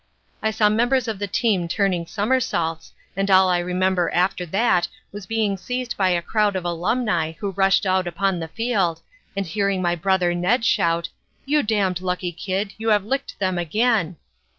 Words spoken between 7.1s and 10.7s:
who rushed out upon the field, and hearing my brother Ned